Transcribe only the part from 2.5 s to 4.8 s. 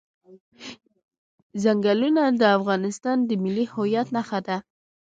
افغانستان د ملي هویت نښه ده.